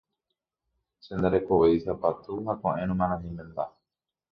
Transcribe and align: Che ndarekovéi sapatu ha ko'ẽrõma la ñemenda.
Che 1.03 1.11
ndarekovéi 1.17 1.77
sapatu 1.85 2.33
ha 2.49 2.53
ko'ẽrõma 2.63 3.05
la 3.11 3.17
ñemenda. 3.23 3.63